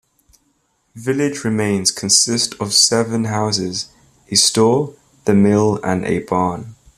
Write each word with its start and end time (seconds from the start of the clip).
Village 0.95 1.43
remains 1.43 1.91
consist 1.91 2.55
of 2.59 2.73
seven 2.73 3.25
houses, 3.25 3.89
a 4.31 4.35
store, 4.35 4.95
the 5.25 5.35
mill 5.35 5.79
and 5.83 6.05
a 6.05 6.17
barn. 6.23 6.73